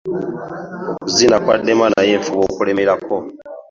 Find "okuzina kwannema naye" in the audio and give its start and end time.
0.91-2.13